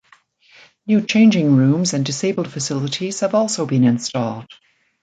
[0.87, 4.49] New changing rooms and disabled facilities have also been installed.